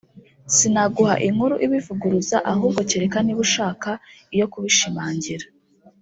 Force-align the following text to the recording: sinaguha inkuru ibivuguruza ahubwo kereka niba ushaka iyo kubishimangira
sinaguha 0.55 1.15
inkuru 1.27 1.55
ibivuguruza 1.65 2.37
ahubwo 2.51 2.79
kereka 2.89 3.17
niba 3.21 3.41
ushaka 3.47 3.89
iyo 4.35 4.45
kubishimangira 4.53 5.45